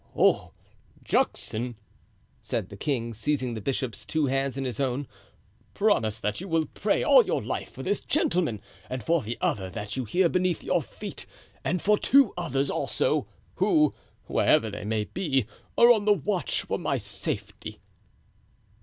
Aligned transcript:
"Oh, 0.17 0.51
Juxon," 1.03 1.75
said 2.41 2.69
the 2.69 2.75
king, 2.75 3.13
seizing 3.13 3.53
the 3.53 3.61
bishop's 3.61 4.03
two 4.03 4.25
hands 4.25 4.57
in 4.57 4.65
his 4.65 4.79
own, 4.79 5.07
"promise 5.75 6.19
that 6.19 6.41
you 6.41 6.47
will 6.47 6.65
pray 6.65 7.03
all 7.03 7.23
your 7.23 7.43
life 7.43 7.69
for 7.71 7.83
this 7.83 8.01
gentleman 8.01 8.61
and 8.89 9.03
for 9.03 9.21
the 9.21 9.37
other 9.41 9.69
that 9.69 9.95
you 9.95 10.05
hear 10.05 10.27
beneath 10.27 10.63
your 10.63 10.81
feet, 10.81 11.27
and 11.63 11.83
for 11.83 11.99
two 11.99 12.33
others 12.35 12.71
also, 12.71 13.27
who, 13.57 13.93
wherever 14.25 14.71
they 14.71 14.85
may 14.85 15.03
be, 15.03 15.45
are 15.77 15.91
on 15.91 16.05
the 16.05 16.13
watch 16.13 16.63
for 16.63 16.79
my 16.79 16.97
safety." 16.97 17.79